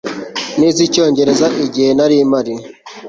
Nize 0.57 0.81
Icyongereza 0.87 1.47
igihe 1.65 1.89
nari 1.93 2.15
mpari 2.29 2.53